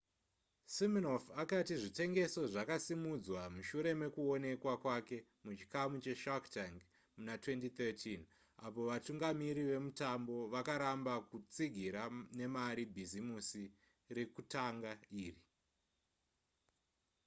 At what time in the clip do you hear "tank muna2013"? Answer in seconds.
6.55-7.85